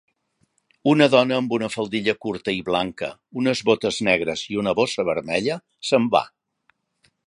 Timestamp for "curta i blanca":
2.27-3.11